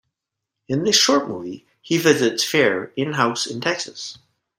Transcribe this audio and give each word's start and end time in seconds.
In 0.67 0.83
this 0.83 0.95
short 0.97 1.27
movie 1.29 1.67
he 1.79 1.99
visits 1.99 2.43
Fair 2.43 2.85
in 2.95 3.13
house 3.13 3.45
in 3.45 3.61
Texas. 3.61 4.17